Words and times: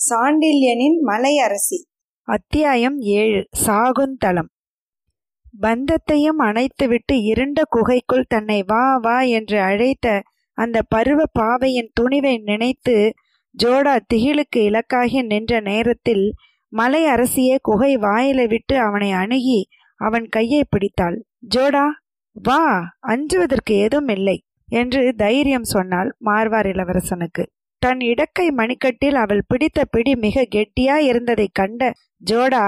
சாண்டில்யனின் 0.00 0.98
மலையரசி 1.06 1.78
அத்தியாயம் 2.22 2.98
ஏழு. 2.98 3.48
சாகுந்தலம் 3.66 4.50
பந்தத்தையும் 5.60 6.38
அணைத்துவிட்டு 6.38 7.12
இருண்ட 7.12 7.62
குகைக்குள் 7.68 8.24
தன்னை 8.28 8.62
வா 8.62 8.96
வா 8.96 9.20
என்று 9.20 9.60
அழைத்த 9.60 10.22
அந்த 10.54 10.82
பருவ 10.82 11.24
பாவையின் 11.32 11.92
துணிவை 12.00 12.42
நினைத்து 12.42 13.14
ஜோடா 13.64 14.00
திகிலுக்கு 14.14 14.56
இலக்காகி 14.56 15.22
நின்ற 15.22 15.60
நேரத்தில் 15.60 16.34
மலை 16.68 17.04
அரசியே 17.04 17.56
குகை 17.62 17.96
வாயில 17.96 18.48
விட்டு 18.48 18.78
அவனை 18.78 19.12
அணுகி 19.12 19.68
அவன் 19.96 20.28
கையை 20.28 20.64
பிடித்தாள். 20.68 21.24
ஜோடா 21.54 21.84
வா 22.42 22.62
அஞ்சுவதற்கு 23.06 23.72
ஏதும் 23.74 24.08
இல்லை 24.08 24.36
என்று 24.68 25.02
தைரியம் 25.16 25.64
சொன்னாள் 25.64 26.16
மார்வார் 26.24 26.66
இளவரசனுக்கு. 26.66 27.42
தன் 27.82 27.98
இடக்கை 27.98 28.46
மணிக்கட்டில் 28.56 29.14
அவள் 29.14 29.42
பிடித்த 29.46 29.84
பிடி 29.84 30.16
மிக 30.16 30.44
கெட்டியா 30.50 30.96
இருந்ததைக் 31.10 31.54
கண்ட 31.54 31.92
ஜோடா 32.30 32.64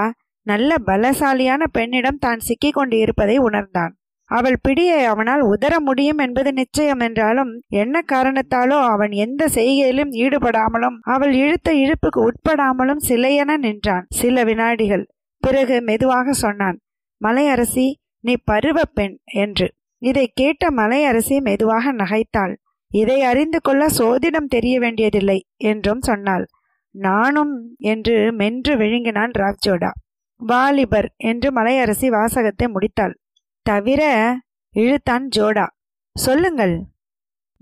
நல்ல 0.46 0.74
பலசாலியான 0.86 1.62
பெண்ணிடம் 1.72 2.18
தான் 2.18 2.38
சிக்கிக் 2.38 2.74
கொண்டு 2.74 2.96
இருப்பதை 2.98 3.36
உணர்ந்தான். 3.38 3.92
அவள் 4.30 4.56
பிடியை 4.68 5.00
அவனால் 5.04 5.42
உதர 5.42 5.74
முடியும் 5.78 6.18
என்பது 6.18 6.52
நிச்சயம் 6.52 6.98
என்றாலும் 6.98 7.52
என்ன 7.74 8.02
காரணத்தாலோ 8.12 8.78
அவன் 8.86 9.10
எந்த 9.10 9.48
செய்கையிலும் 9.54 10.12
ஈடுபடாமலும் 10.14 10.98
அவள் 11.06 11.34
இழுத்த 11.34 11.72
இழுப்புக்கு 11.74 12.20
உட்படாமலும் 12.20 13.04
சிலையென 13.08 13.56
நின்றான். 13.56 14.06
சில 14.10 14.44
வினாடிகள். 14.44 15.06
பிறகு 15.42 15.82
மெதுவாக 15.82 16.32
சொன்னான் 16.32 16.78
மலையரசி 17.20 17.86
நீ 18.20 18.36
பருவ 18.44 18.82
பெண் 18.84 19.18
என்று. 19.24 19.74
இதை 19.98 20.30
கேட்ட 20.34 20.70
மலையரசி 20.70 21.40
மெதுவாக 21.42 21.92
நகைத்தாள். 21.92 22.56
இதை 22.90 23.22
அறிந்து 23.22 23.60
கொள்ள 23.60 23.86
சோதிடம் 23.86 24.46
தெரிய 24.48 24.80
வேண்டியதில்லை 24.80 25.46
என்றும் 25.56 26.00
சொன்னாள். 26.00 26.46
நானும் 26.90 27.74
என்று 27.78 28.32
மென்று 28.32 28.76
விழுங்கினான் 28.76 29.30
ராவ்ஜோடா 29.38 29.90
வாலிபர் 30.36 31.14
என்று 31.16 31.52
மலையரசி 31.52 32.06
வாசகத்தை 32.08 32.68
முடித்தாள். 32.68 33.14
தவிர 33.62 34.34
இழுத்தான் 34.70 35.28
ஜோடா. 35.36 35.66
சொல்லுங்கள். 36.14 36.82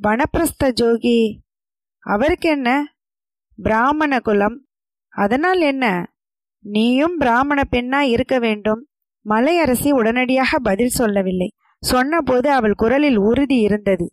வனப்பிரஸ்த 0.03 0.73
ஜோகி. 0.81 1.39
அவருக்கு 1.99 2.51
என்ன? 2.51 2.97
பிராமண 3.63 4.21
குலம். 4.21 4.67
அதனால் 5.09 5.61
என்ன? 5.61 6.13
நீயும் 6.59 7.17
பிராமண 7.17 7.63
பெண்ணா 7.71 8.01
இருக்க 8.01 8.39
வேண்டும். 8.39 8.89
மலையரசி 9.27 9.91
உடனடியாக 9.91 10.59
பதில் 10.59 10.89
சொல்லவில்லை. 10.89 11.49
சொன்னபோது 11.83 12.49
அவள் 12.51 12.75
குரலில் 12.75 13.19
உறுதி 13.19 13.59
இருந்தது. 13.59 14.07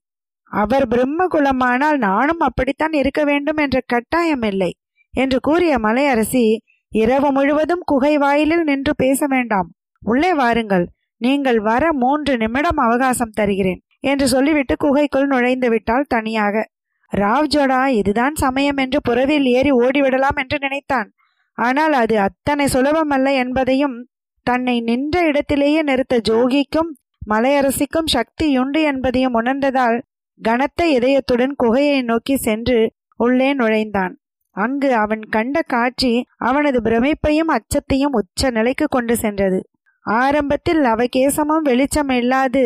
அவர் 0.52 0.88
பிரம்ம 0.88 1.26
குலமானால் 1.26 1.98
நானும் 1.98 2.40
அப்படித்தான் 2.40 2.94
இருக்க 2.94 3.24
வேண்டும் 3.24 3.58
என்ற 3.58 3.78
கட்டாயம் 3.86 4.42
இல்லை 4.42 4.72
என்று 5.14 5.40
கூறிய 5.40 5.74
மலையரசி 5.78 6.44
இரவு 6.92 7.30
முழுவதும் 7.32 7.84
குகை 7.86 8.18
வாயிலில் 8.18 8.64
நின்று 8.64 8.94
பேச 8.96 9.28
வேண்டாம். 9.28 9.70
உள்ளே 10.02 10.34
வாருங்கள். 10.34 10.86
நீங்கள் 11.22 11.60
வர 11.60 11.84
மூன்று 11.94 12.34
நிமிடம் 12.38 12.78
அவகாசம் 12.78 13.34
தருகிறேன் 13.34 13.82
என்று 14.00 14.26
சொல்லிவிட்டு 14.28 14.76
குகைக்குள் 14.76 15.28
நுழைந்து 15.28 15.70
விட்டால் 15.70 16.06
தனியாக. 16.08 16.66
ராவ்ஜோடா 17.12 17.82
இதுதான் 18.00 18.36
சமயம் 18.36 18.78
என்று 18.78 19.00
புறவில் 19.10 19.48
ஏறி 19.48 19.72
ஓடிவிடலாம் 19.72 20.36
என்று 20.36 20.58
நினைத்தான். 20.60 21.10
ஆனால் 21.58 21.94
அது 21.94 22.16
அத்தனை 22.20 22.66
சுலபமல்ல 22.66 23.32
என்பதையும் 23.34 23.96
தன்னை 24.44 24.82
நின்ற 24.82 25.26
இடத்திலேயே 25.26 25.82
நிறுத்த 25.82 26.22
ஜோகிக்கும் 26.30 26.90
மலையரசிக்கும் 27.30 28.10
சக்தியுண்டு 28.14 28.84
என்பதையும் 28.84 29.34
உணர்ந்ததால் 29.34 30.04
கனத்த 30.42 30.86
இதயத்துடன் 30.86 31.54
குகையை 31.64 32.04
நோக்கி 32.04 32.36
சென்று 32.38 32.92
உள்ளே 33.18 33.54
நுழைந்தான். 33.54 34.14
அங்கு 34.52 34.94
அவன் 34.94 35.24
கண்ட 35.26 35.62
காட்சி 35.62 36.26
அவனது 36.36 36.80
பிரமிப்பையும் 36.82 37.52
அச்சத்தையும் 37.58 38.12
உச்ச 38.12 38.50
நிலைக்கு 38.50 38.86
கொண்டு 38.88 39.16
சென்றது. 39.16 39.70
ஆரம்பத்தில் 40.06 40.84
அவகேசமும் 40.84 41.64
வெளிச்சம் 41.64 42.10
இல்லாது 42.10 42.64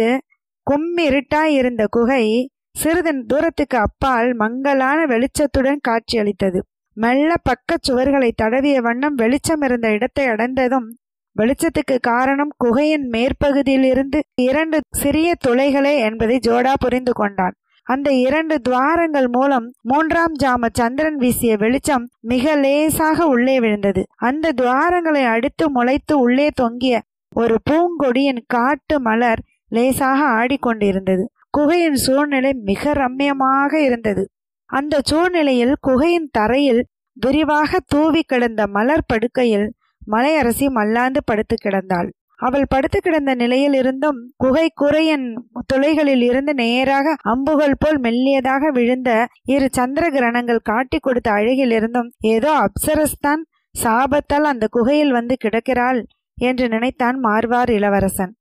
கும்மிருட்டாயிருந்த 0.68 1.86
குகை 1.90 2.24
சிறிது 2.72 3.26
தூரத்துக்கு 3.26 3.78
அப்பால் 3.78 4.34
மங்கலான 4.34 5.06
வெளிச்சத்துடன் 5.06 5.80
காட்சியளித்தது. 5.82 6.60
மெல்ல 6.98 7.34
பக்கச் 7.50 7.86
சுவர்களை 7.88 8.32
தடவிய 8.42 8.78
வண்ணம் 8.78 9.14
வெளிச்சம் 9.14 9.62
இருந்த 9.62 9.92
இடத்தை 9.92 10.26
அடைந்ததும் 10.26 10.88
வெளிச்சத்துக்கு 11.38 11.96
காரணம் 12.02 12.52
குகையின் 12.58 13.06
மேற்பகுதியிலிருந்து 13.10 14.20
இரண்டு 14.42 14.78
சிறிய 14.92 15.34
துளைகளே 15.48 15.98
என்பதை 15.98 16.40
ஜோடா 16.48 16.74
புரிந்து 16.80 17.14
கொண்டான். 17.14 17.56
அந்த 17.84 18.12
இரண்டு 18.12 18.62
துவாரங்கள் 18.62 19.28
மூலம் 19.28 19.74
மூன்றாம் 19.82 20.34
ஜாம 20.44 20.70
சந்திரன் 20.74 21.16
வீசிய 21.16 21.58
வெளிச்சம் 21.58 22.10
மிக 22.20 22.56
லேசாக 22.56 23.28
உள்ளே 23.28 23.60
விழுந்தது. 23.60 24.06
அந்த 24.16 24.52
துவாரங்களை 24.62 25.24
அடித்து 25.26 25.66
முளைத்து 25.70 26.14
உள்ளே 26.14 26.50
தொங்கிய 26.54 27.02
ஒரு 27.36 27.56
பூங்கொடியின் 27.70 28.42
காட்டு 28.48 29.00
மலர் 29.00 29.42
லேசாக 29.68 30.20
ஆடிக்கொண்டிருந்தது. 30.40 31.24
குகையின் 31.50 31.96
சூழ்நிலை 31.96 32.54
மிக 32.54 32.94
ரம்யமாக 32.94 33.74
இருந்தது. 33.74 34.24
அந்த 34.70 35.02
சூழ்நிலையில் 35.04 35.76
குகையின் 35.82 36.30
தரையில் 36.32 36.84
விரிவாக 37.18 37.80
தூவி 37.86 38.22
கிடந்த 38.22 38.68
மலர் 38.68 39.08
படுக்கையில் 39.08 39.68
மலையரசி 40.08 40.68
மல்லாந்து 40.70 41.22
படுத்து 41.26 41.56
கிடந்தாள். 41.58 42.10
அவள் 42.40 42.66
படுத்து 42.70 43.00
கிடந்த 43.00 43.32
நிலையில் 43.36 43.74
இருந்தும் 43.74 44.18
குகை 44.38 44.66
குறையின் 44.76 45.28
துளைகளில் 45.74 46.22
இருந்து 46.22 46.54
நேராக 46.54 47.16
அம்புகள் 47.32 47.80
போல் 47.80 48.00
மெல்லியதாக 48.02 48.70
விழுந்த 48.72 49.12
இரு 49.44 49.68
சந்திர 49.72 50.10
கிரணங்கள் 50.10 50.68
காட்டி 50.70 50.98
கொடுத்த 51.00 51.32
அழகில் 51.32 51.72
இருந்தும் 51.72 52.10
ஏதோ 52.34 52.52
அப்சரஸ்தான் 52.66 53.42
சாபத்தால் 53.76 54.48
அந்த 54.52 54.68
குகையில் 54.68 55.12
வந்து 55.12 55.36
கிடக்கிறாள் 55.44 56.02
என்று 56.38 56.68
நினைத்தான் 56.68 57.18
மார்வார் 57.24 57.70
இளவரசன். 57.70 58.34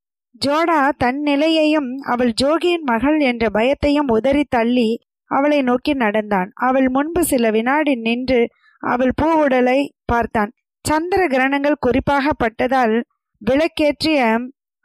ஜோடா 0.46 0.80
தன் 0.98 1.20
நிலையையும் 1.20 1.90
அவள் 2.04 2.32
ஜோகியின் 2.42 2.84
மகள் 2.84 3.18
என்ற 3.20 3.44
பயத்தையும் 3.52 4.10
உதறி 4.10 4.44
தள்ளி 4.48 4.88
அவளை 5.30 5.60
நோக்கி 5.62 5.92
நடந்தான். 5.94 6.50
அவள் 6.66 6.88
முன்பு 6.88 7.22
சில 7.24 7.50
வினாடி 7.50 7.94
நின்று 8.06 8.40
அவள் 8.82 9.12
பூவுடலை 9.22 9.78
பார்த்தான். 10.04 10.50
சந்திர 10.86 11.20
கிரணங்கள் 11.26 11.80
குறிப்பாக 11.80 12.32
பட்டதால் 12.32 12.96
விளக்கேற்றிய 13.42 14.20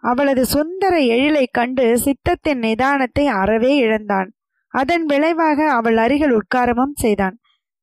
அவளது 0.03 0.45
சுந்தர 0.45 0.93
எழிலை 0.97 1.45
கண்டு 1.51 1.85
சித்தத்தின் 1.97 2.61
நிதானத்தை 2.61 3.25
அறவே 3.25 3.75
இழந்தான். 3.75 4.29
அதன் 4.73 5.05
விளைவாக 5.05 5.71
அவள் 5.71 5.97
அருகில் 5.97 6.35
உட்காரமும் 6.35 6.95
செய்தான். 6.95 7.35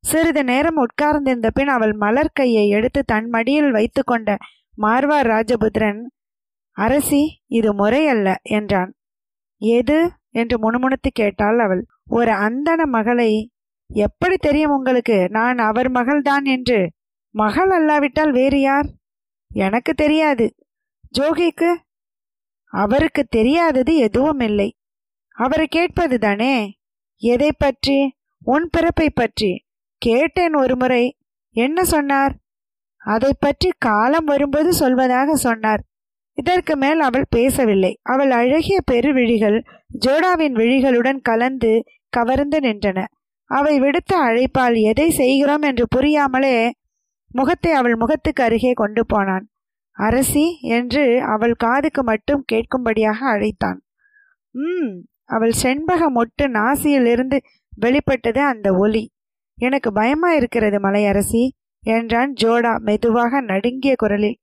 சிறிது 0.03 0.43
நேரம் 0.43 0.75
உட்கார்ந்திருந்த 0.75 1.49
பின் 1.49 1.67
அவள் 1.67 1.93
மலர் 1.93 2.35
கையை 2.35 2.65
எடுத்து 2.69 3.01
தன் 3.05 3.27
மடியில் 3.29 3.71
வைத்து 3.71 4.03
கொண்ட 4.03 4.37
மார்வார் 4.77 5.27
ராஜபுத்திரன் 5.27 6.01
அரசி 6.77 7.23
இது 7.47 7.69
முறையல்ல 7.73 8.35
என்றான். 8.49 8.91
எது? 9.61 9.99
என்று 10.31 10.55
முணுமுணுத்து 10.57 11.09
கேட்டாள் 11.11 11.59
அவள். 11.59 11.81
ஒரு 12.09 12.31
அந்தன 12.31 12.81
மகளை. 12.85 13.31
எப்படி 13.89 14.35
தெரியும் 14.37 14.71
உங்களுக்கு? 14.71 15.17
நான் 15.29 15.57
அவர் 15.57 15.89
மகள்தான் 15.91 16.45
என்று. 16.47 16.79
மகள் 17.29 17.69
அல்லாவிட்டால் 17.69 18.31
வேறு 18.31 18.61
யார்? 18.61 18.85
எனக்கு 19.53 19.93
தெரியாது. 19.93 20.55
ஜோகிக்கு 21.19 21.75
அவருக்கு 22.65 23.23
தெரியாதது 23.23 23.95
எதுவும் 23.95 24.39
இல்லை. 24.39 24.77
அவரை 25.31 25.67
கேட்பது 25.67 26.19
தானே? 26.19 26.79
எதை 27.17 27.51
பற்றி? 27.57 28.15
உன் 28.43 28.69
பிறப்பை 28.71 29.09
பற்றி. 29.09 29.65
கேட்டேன் 29.97 30.53
ஒரு 30.53 30.75
முறை. 30.75 31.17
என்ன 31.49 31.83
சொன்னார்? 31.83 32.35
அதை 32.97 33.31
பற்றி 33.39 33.69
காலம் 33.77 34.25
வரும்போது 34.25 34.69
சொல்வதாக 34.69 35.31
சொன்னார். 35.31 35.83
இதற்கு 36.33 36.77
மேல் 36.77 36.99
அவள் 36.99 37.25
பேசவில்லை. 37.29 37.99
அவள் 38.03 38.31
அழகிய 38.31 38.79
பெருவிழிகள் 38.91 39.63
ஜோடாவின் 40.05 40.51
விழிகளுடன் 40.51 41.21
கலந்து 41.21 41.83
கவர்ந்து 42.09 42.59
நின்றன. 42.59 43.05
அவை 43.43 43.79
விடுத்த 43.79 44.13
அழைப்பால் 44.13 44.75
எதை 44.75 45.09
செய்கிறோம் 45.09 45.61
என்று 45.61 45.85
புரியாமலே 45.87 46.71
முகத்தை 47.31 47.71
அவள் 47.71 47.95
முகத்துக்கு 47.95 48.43
அருகே 48.43 48.73
கொண்டு 48.73 49.05
போனான். 49.05 49.45
அரசி 49.97 50.59
என்று 50.61 51.21
அவள் 51.23 51.53
காதுக்கு 51.53 52.03
மட்டும் 52.03 52.45
கேட்கும்படியாக 52.51 53.19
அழைத்தான். 53.29 53.79
ம் 54.55 54.91
அவள் 55.25 55.53
செண்பக 55.63 56.01
மொட்டு 56.11 56.43
நாசியிலிருந்து 56.43 57.37
வெளிப்பட்டது 57.77 58.41
அந்த 58.41 58.73
ஒலி. 58.73 59.03
எனக்கு 59.57 59.91
பயமா 59.91 60.33
இருக்கிறது 60.33 60.79
மலையரசி 60.79 61.49
என்றான் 61.83 62.33
ஜோடா 62.41 62.77
மெதுவாக 62.77 63.41
நடுங்கிய 63.41 63.95
குரலில். 63.95 64.37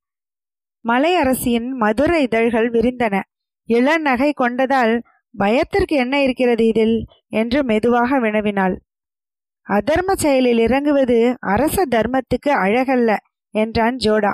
மலையரசியின் 0.85 1.69
மதுர 1.69 2.21
இதழ்கள் 2.21 2.71
விரிந்தன. 2.71 3.21
இளநகை 3.69 4.31
கொண்டதால் 4.41 5.01
பயத்திற்கு 5.35 5.97
என்ன 5.97 6.23
இருக்கிறது 6.23 6.67
இதில்? 6.67 7.05
என்று 7.29 7.65
மெதுவாக 7.65 8.21
வினவினாள். 8.21 8.77
அதர்ம 9.69 10.13
செயலில் 10.13 10.59
இறங்குவது 10.59 11.37
அரச 11.39 11.87
தர்மத்துக்கு 11.91 12.49
அழகல்ல 12.49 13.17
என்றான் 13.55 13.97
ஜோடா. 13.97 14.33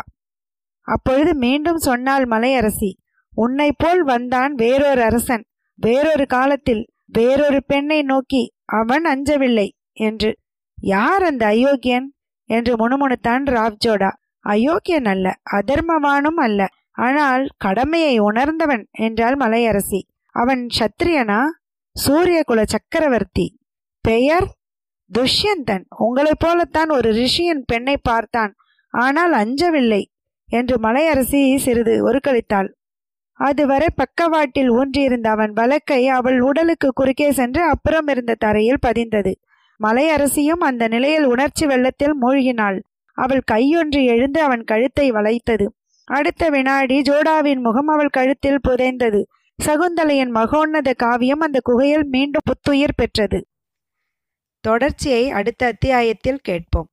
அப்பொழுது 0.81 1.34
மீண்டும் 1.34 1.79
சொன்னாள் 1.79 2.25
மலையரசி 2.25 2.90
உன்னை 3.34 3.73
போல் 3.76 4.02
வந்தான் 4.02 4.55
வேறொரு 4.55 5.02
அரசன். 5.02 5.44
வேறொரு 5.75 6.26
காலத்தில் 6.26 6.82
வேறொரு 7.05 7.64
பெண்ணை 7.64 8.02
நோக்கி 8.02 8.52
அவன் 8.64 9.05
அஞ்சவில்லை 9.05 9.69
என்று. 9.93 10.37
யார் 10.82 11.23
அந்த 11.23 11.46
அயோக்கியன்? 11.46 12.14
என்று 12.44 12.73
முணுமுணுத்தான் 12.76 13.44
ராவ்ஜோடா 13.49 14.11
அயோக்கியன் 14.44 15.05
அல்ல 15.05 15.34
அதர்மவானும் 15.52 16.40
அல்ல. 16.40 16.67
ஆனால் 16.93 17.49
கடமையை 17.56 18.19
உணர்ந்தவன் 18.19 18.88
என்றாள் 18.90 19.37
மலையரசி. 19.37 20.00
அவன் 20.34 20.67
சத்திரியனா? 20.79 21.40
சூரியகுல 21.96 22.62
சக்கரவர்த்தி. 22.64 23.46
பெயர்? 24.00 24.46
துஷ்யந்தன் 25.19 25.85
உங்களைப் 25.97 26.38
போலத்தான் 26.38 26.88
ஒரு 26.88 27.09
ரிஷியின் 27.12 27.62
பெண்ணை 27.67 27.97
பார்த்தான். 28.03 28.53
ஆனால் 28.91 29.32
அஞ்சவில்லை 29.32 30.03
என்று 30.49 30.76
மலையரசி 30.82 31.56
சிறிது 31.56 31.94
ஒருக்களித்தாள் 32.11 32.69
அதுவரை 33.35 33.87
பக்கவாட்டில் 33.94 34.70
ஊன்றியிருந்த 34.70 35.26
அவன் 35.26 35.53
வழக்கை 35.53 36.09
அவள் 36.09 36.41
உடலுக்கு 36.41 36.88
குறுக்கே 36.93 37.32
சென்று 37.32 37.62
அப்புறம் 37.62 38.06
இருந்த 38.06 38.35
தரையில் 38.35 38.85
பதிந்தது. 38.87 39.32
மலையரசியும் 39.81 40.62
அந்த 40.62 40.88
நிலையில் 40.88 41.25
உணர்ச்சி 41.25 41.67
வெள்ளத்தில் 41.67 42.17
மூழ்கினாள். 42.23 42.79
அவள் 43.12 43.43
கையொன்று 43.53 44.05
எழுந்து 44.05 44.41
அவன் 44.41 44.65
கழுத்தை 44.65 45.12
வளைத்தது. 45.12 45.67
அடுத்த 46.05 46.49
வினாடி 46.49 47.00
ஜோடாவின் 47.00 47.61
முகம் 47.61 47.87
அவள் 47.87 48.08
கழுத்தில் 48.08 48.65
புதைந்தது. 48.69 49.23
சகுந்தலையின் 49.67 50.32
மகோன்னத 50.35 50.94
காவியம் 50.94 51.41
அந்த 51.41 51.61
குகையில் 51.62 52.05
மீண்டும் 52.05 52.47
புத்துயிர் 52.47 52.97
பெற்றது. 52.97 53.38
தொடர்ச்சியை 54.62 55.31
அடுத்த 55.31 55.67
அத்தியாயத்தில் 55.67 56.43
கேட்போம். 56.43 56.88